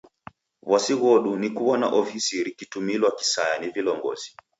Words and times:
W'asi 0.71 0.93
ghodu 1.01 1.31
ni 1.41 1.49
kuw'ona 1.55 1.87
ofisi 2.01 2.35
rikitumilwa 2.45 3.09
kisaya 3.17 3.55
ni 3.59 3.67
vilongozi. 3.75 4.29